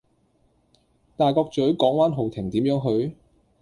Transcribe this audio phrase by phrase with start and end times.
[1.15, 3.15] 大角嘴港灣豪庭點樣去?